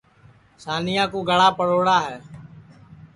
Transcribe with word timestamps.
سانیا 0.63 1.03
کُو 1.11 1.19
گڑا 1.29 1.47
پڑوڑا 1.57 1.97
ہے 2.07 2.17